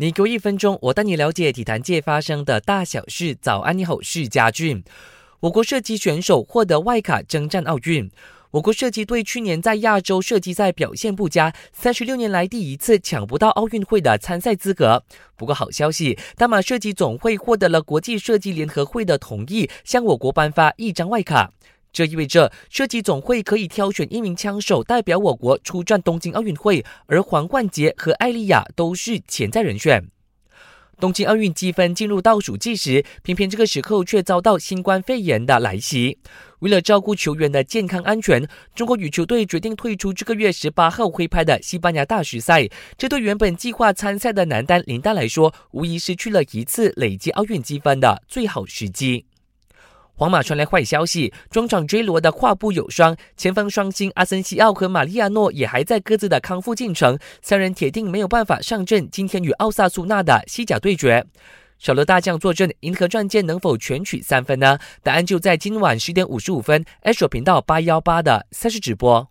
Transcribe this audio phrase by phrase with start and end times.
[0.00, 3.36] 你给我一分钟，我带你了解体坛界发生的大小事。
[3.38, 4.82] 早安，你好，是家俊。
[5.40, 8.10] 我国射击选手获得外卡征战奥运。
[8.52, 15.04] 我国射击队去年在亚洲射击赛表现不佳，三十六年来第一次抢不到奥运会的参赛资格。
[15.36, 21.52] 不过好消息，大马射击总会获得了国际射击联合会的同意，向我国颁发一张外卡。
[21.92, 30.08] 这意味着射击总会可以挑选一名枪手代表我国出战东京奥运会，而黄冠杰和艾丽亚都是潜在人选。
[30.98, 36.18] 东京奥运积分进入倒数计时，偏偏这个时候却遭到新冠肺炎的来袭。
[36.58, 42.68] 为了照顾球员的健康安全，中国羽球队决定退出这个月十八号挥拍的西班牙大师赛。
[42.98, 49.24] 这对原本计划参赛的男单林丹来说，无疑失去了一次累积奥运积分的最好时机。
[50.20, 61.24] 皇马传来坏消息，中场追罗的胯部有伤，前锋双星阿森西奥和玛利亚诺也还在各自的康复进程，三人铁定没有办法上阵今天与奥萨苏纳的西甲对决。
[61.78, 64.78] 少了大将坐镇，银河战舰能否全取三分呢？
[65.02, 69.26] 答案就在今晚十点五十五分，H 罗频道八幺八的赛事直播。